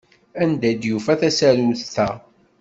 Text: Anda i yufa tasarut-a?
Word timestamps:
Anda 0.43 0.67
i 0.71 0.73
yufa 0.87 1.13
tasarut-a? 1.19 2.07